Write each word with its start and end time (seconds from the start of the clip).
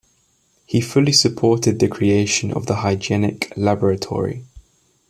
He 0.65 0.81
fully 0.81 1.11
supported 1.11 1.77
the 1.77 1.87
creation 1.87 2.51
of 2.51 2.65
the 2.65 2.77
Hygienic 2.77 3.53
Laboratory. 3.55 4.43